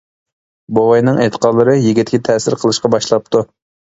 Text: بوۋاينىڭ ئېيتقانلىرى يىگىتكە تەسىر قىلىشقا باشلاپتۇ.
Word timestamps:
بوۋاينىڭ 0.77 1.19
ئېيتقانلىرى 1.25 1.75
يىگىتكە 1.83 2.21
تەسىر 2.31 2.57
قىلىشقا 2.63 2.93
باشلاپتۇ. 2.97 3.45